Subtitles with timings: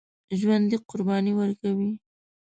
[0.39, 1.89] ژوندي قرباني ورکوي